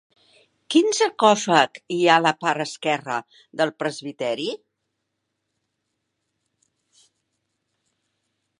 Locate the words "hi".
1.95-1.99